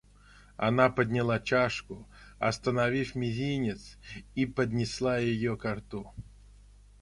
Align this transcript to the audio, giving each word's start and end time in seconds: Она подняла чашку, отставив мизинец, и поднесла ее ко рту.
Она 0.57 0.89
подняла 0.89 1.39
чашку, 1.39 2.07
отставив 2.39 3.13
мизинец, 3.15 3.99
и 4.33 4.47
поднесла 4.47 5.19
ее 5.19 5.55
ко 5.57 5.75
рту. 5.75 6.11